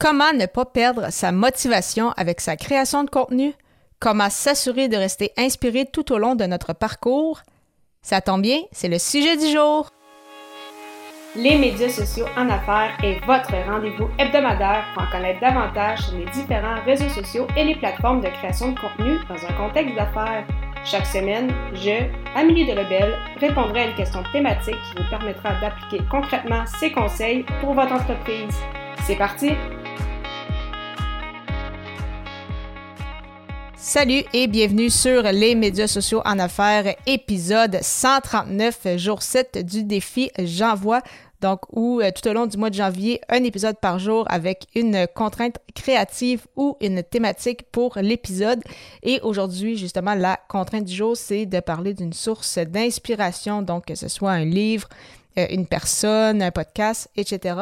[0.00, 3.52] Comment ne pas perdre sa motivation avec sa création de contenu?
[3.98, 7.40] Comment s'assurer de rester inspiré tout au long de notre parcours?
[8.00, 9.90] Ça tombe bien, c'est le sujet du jour.
[11.34, 16.26] Les médias sociaux en affaires est votre rendez-vous hebdomadaire pour en connaître davantage sur les
[16.26, 20.46] différents réseaux sociaux et les plateformes de création de contenu dans un contexte d'affaires.
[20.84, 22.06] Chaque semaine, je,
[22.36, 27.74] Amélie Delebel, répondrai à une question thématique qui vous permettra d'appliquer concrètement ces conseils pour
[27.74, 28.54] votre entreprise.
[29.02, 29.50] C'est parti!
[33.88, 40.30] Salut et bienvenue sur les médias sociaux en affaires, épisode 139, jour 7 du défi
[40.38, 41.00] J'envoie.
[41.40, 44.66] Donc, où euh, tout au long du mois de janvier, un épisode par jour avec
[44.74, 48.60] une contrainte créative ou une thématique pour l'épisode.
[49.02, 53.94] Et aujourd'hui, justement, la contrainte du jour, c'est de parler d'une source d'inspiration, donc que
[53.94, 54.86] ce soit un livre,
[55.38, 57.54] euh, une personne, un podcast, etc.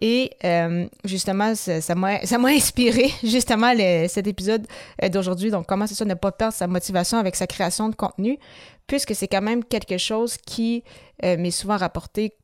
[0.00, 3.72] Et euh, justement, ça m'a inspiré justement
[4.08, 4.66] cet épisode
[5.02, 5.50] euh, d'aujourd'hui.
[5.50, 8.38] Donc, comment c'est ça ne pas perdre sa motivation avec sa création de contenu,
[8.86, 10.84] puisque c'est quand même quelque chose qui
[11.24, 12.34] euh, m'est souvent rapporté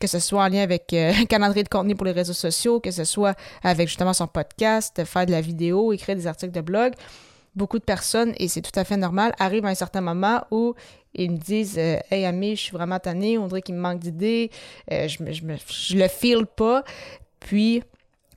[0.00, 2.90] que ce soit en lien avec un calendrier de contenu pour les réseaux sociaux, que
[2.90, 6.94] ce soit avec justement son podcast, faire de la vidéo, écrire des articles de blog
[7.54, 10.74] beaucoup de personnes, et c'est tout à fait normal, arrivent à un certain moment où
[11.14, 13.98] ils me disent euh, Hey, Ami, je suis vraiment tannée, on dirait qu'il me manque
[13.98, 14.50] d'idées,
[14.90, 16.84] euh, je, je, le feel pas.
[17.40, 17.82] Puis,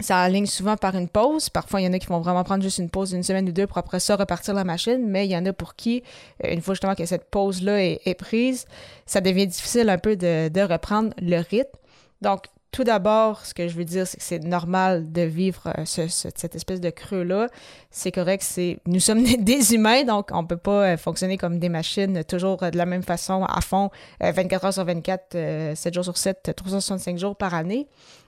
[0.02, 1.50] ça aligne souvent par une pause.
[1.50, 3.54] Parfois, il y en a qui vont vraiment prendre juste une pause d'une semaine ou
[3.54, 6.04] deux pour après ça repartir la machine, mais il y en a pour qui,
[6.44, 8.66] euh, une fois justement que cette pause-là est, prise,
[9.06, 11.78] ça devient difficile un peu de reprendre le rythme.
[12.22, 15.86] Donc, tout d'abord, ce que je veux dire, c'est que c'est normal de vivre euh,
[15.86, 17.48] cette espèce de creux-là.
[17.90, 21.58] C'est correct, c'est nous sommes des humains, donc on ne peut pas euh, fonctionner comme
[21.58, 25.38] des machines toujours euh, de la même façon, à fond, 24 heures sur 24,
[25.74, 27.88] 7 jours sur 7, 365 jours par année.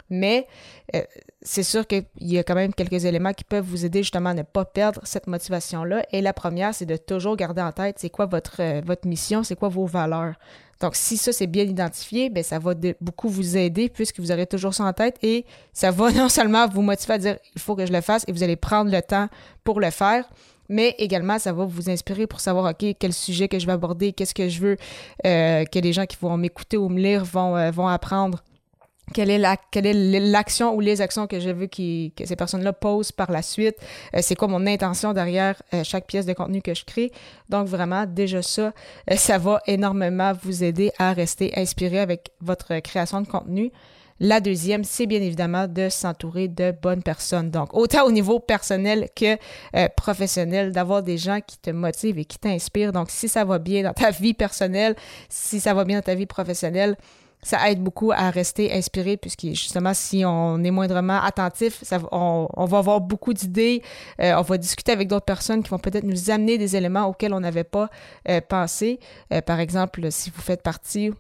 [0.10, 0.48] Mais
[1.42, 4.34] c'est sûr qu'il y a quand même quelques éléments qui peuvent vous aider justement à
[4.34, 6.06] ne pas perdre cette motivation-là.
[6.12, 9.56] Et la première, c'est de toujours garder en tête c'est quoi votre, votre mission, c'est
[9.56, 10.36] quoi vos valeurs.
[10.80, 14.46] Donc, si ça, c'est bien identifié, bien, ça va beaucoup vous aider puisque vous aurez
[14.46, 17.76] toujours ça en tête et ça va non seulement vous motiver à dire il faut
[17.76, 19.28] que je le fasse et vous allez prendre le temps
[19.64, 20.26] pour le faire,
[20.70, 24.14] mais également, ça va vous inspirer pour savoir, OK, quel sujet que je vais aborder,
[24.14, 24.78] qu'est-ce que je veux
[25.26, 28.44] euh, que les gens qui vont m'écouter ou me lire vont, euh, vont apprendre
[29.14, 33.42] quelle est, l'action ou les actions que je veux que ces personnes-là posent par la
[33.42, 33.78] suite,
[34.16, 37.12] euh, c'est quoi mon intention derrière euh, chaque pièce de contenu que je crée.
[37.50, 38.74] Donc vraiment, déjà ça,
[39.10, 43.72] euh, ça va énormément vous aider à rester inspiré avec votre création de contenu.
[44.20, 47.52] La deuxième, c'est bien évidemment de s'entourer de bonnes personnes.
[47.52, 49.38] Donc, autant au niveau personnel que
[49.96, 52.94] professionnel, d'avoir des gens qui te motivent et qui t'inspirent.
[52.94, 54.96] Donc, si ça va bien dans ta vie personnelle,
[55.30, 56.98] si ça va bien dans ta vie professionnelle,
[57.44, 62.78] ça aide beaucoup à rester inspiré, puisque justement, si on est moindrement attentif, on, va
[62.80, 63.84] avoir beaucoup d'idées,
[64.22, 67.34] euh, on va discuter avec d'autres personnes qui vont peut-être nous amener des éléments auxquels
[67.34, 67.90] on n'avait pas
[68.30, 69.00] euh, pensé.
[69.32, 71.12] Euh, par exemple, si vous faites partie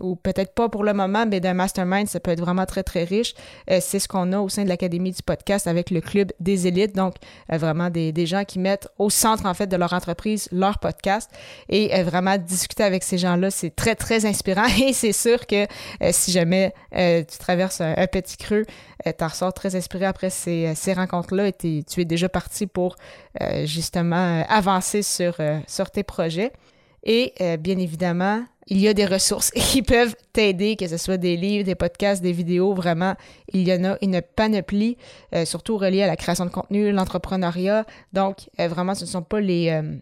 [0.00, 3.04] ou peut-être pas pour le moment, mais d'un mastermind, ça peut être vraiment très, très
[3.04, 3.34] riche.
[3.70, 6.66] Euh, c'est ce qu'on a au sein de l'Académie du podcast avec le Club des
[6.66, 6.94] élites.
[6.94, 7.14] Donc,
[7.52, 10.78] euh, vraiment des, des, gens qui mettent au centre, en fait, de leur entreprise leur
[10.78, 11.30] podcast
[11.68, 15.66] et euh, vraiment discuter avec ces gens-là, c'est très, très inspirant et c'est sûr que
[16.10, 18.64] si jamais tu traverses un, petit creux,
[19.04, 22.96] tu en ressors très inspiré après ces, ces rencontres-là et tu es déjà parti pour
[23.64, 26.52] justement avancer sur, sur tes projets.
[27.04, 31.36] Et bien évidemment, il y a des ressources qui peuvent t'aider, que ce soit des
[31.36, 33.14] livres, des podcasts, des vidéos, vraiment,
[33.52, 34.96] il y en a une panoplie,
[35.34, 37.84] euh, surtout reliée à la création de contenu, l'entrepreneuriat.
[38.12, 39.96] Donc, euh, vraiment, ce ne sont pas les, euh,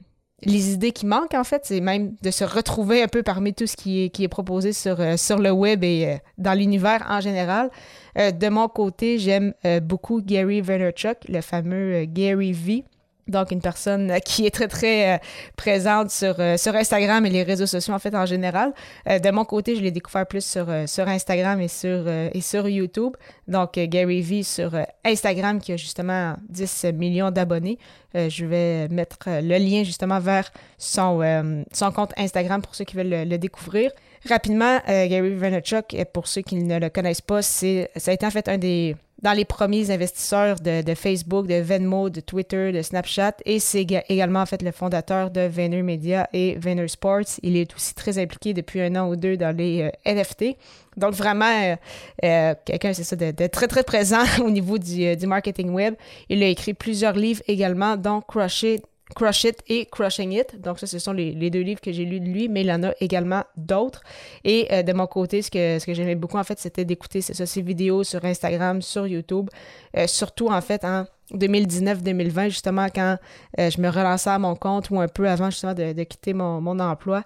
[0.44, 3.66] les idées qui manquent, en fait, c'est même de se retrouver un peu parmi tout
[3.66, 7.70] ce qui est, proposé sur, sur le web et dans l'univers en général.
[8.16, 12.84] de mon côté, j'aime beaucoup Gary Vaynerchuk, le fameux Gary V.
[13.32, 15.18] Donc, une personne euh, qui est très, très euh,
[15.56, 18.72] présente sur, euh, sur Instagram et les réseaux sociaux, en fait, en général.
[19.06, 23.16] de mon côté, je l'ai découvert plus sur, sur Instagram et sur, et sur YouTube.
[23.48, 27.78] Donc, Gary Vee sur Instagram, qui a justement 10 millions d'abonnés.
[28.14, 33.28] je vais mettre le lien, justement, vers son, son compte Instagram pour ceux qui veulent
[33.28, 33.90] le, découvrir.
[34.28, 38.30] Rapidement, Gary Vaynerchuk, pour ceux qui ne le connaissent pas, c'est, ça a été en
[38.30, 43.34] fait un des dans les premiers investisseurs de, Facebook, de Venmo, de Twitter, de Snapchat.
[43.44, 47.38] Et c'est également en fait le fondateur de VaynerMedia et Vayner Sports.
[47.42, 50.56] Il est aussi très impliqué depuis un an ou deux dans les euh, NFT.
[50.96, 51.76] Donc vraiment, euh,
[52.24, 55.94] euh, quelqu'un, c'est ça, de, très très présent au niveau du, du, marketing web.
[56.28, 58.82] Il a écrit plusieurs livres également, dont Crusher
[59.14, 60.60] Crush It et Crushing It.
[60.60, 62.82] Donc ça, ce sont les, deux livres que j'ai lus de lui, mais il en
[62.82, 64.02] a également d'autres.
[64.44, 67.20] Et euh, de mon côté, ce que, ce que j'aimais beaucoup, en fait, c'était d'écouter
[67.20, 69.48] ces vidéos sur Instagram, sur YouTube,
[69.96, 73.16] euh, surtout, en fait, en 2019-2020, justement, quand
[73.58, 76.60] euh, je me relançais à mon compte ou un peu avant, justement, de, quitter mon,
[76.60, 77.22] mon, emploi.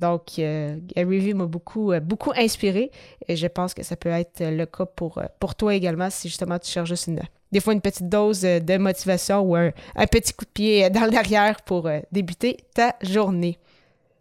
[0.00, 2.90] Donc, Gary Vee m'a beaucoup, beaucoup inspiré
[3.28, 6.58] et je pense que ça peut être le cas pour, pour toi également si justement
[6.58, 7.20] tu cherches juste une
[7.52, 9.72] des fois une petite dose euh, de motivation ou un,
[10.10, 13.58] petit coup de pied euh, dans le derrière pour euh, débuter ta journée.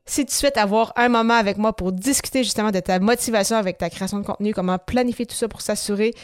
[0.06, 3.78] Si tu souhaites avoir un moment avec moi pour discuter justement de ta motivation avec
[3.78, 6.16] ta création de contenu, comment planifier tout ça pour s'assurer,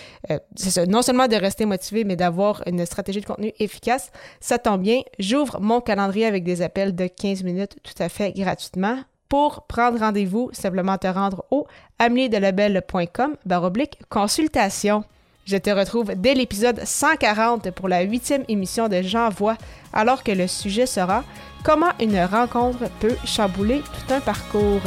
[0.87, 5.01] non seulement de rester motivé, mais d'avoir une stratégie de contenu efficace, ça tombe bien.
[5.19, 8.97] J'ouvre mon calendrier avec des appels de 15 minutes tout à fait gratuitement.
[9.29, 11.67] Pour prendre rendez-vous, simplement te rendre au
[11.99, 15.03] ameliedelabel.com baroblique consultation.
[15.45, 19.57] Je te retrouve dès l'épisode 140 pour la huitième émission de J'envoie,
[19.93, 21.23] alors que le sujet sera
[21.63, 24.81] Comment une rencontre peut chambouler tout un parcours.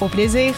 [0.00, 0.54] Au plaisir!